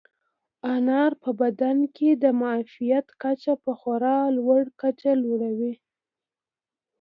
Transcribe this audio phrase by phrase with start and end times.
[0.73, 5.73] انار په بدن کې د معافیت کچه په خورا لوړه کچه لوړوي.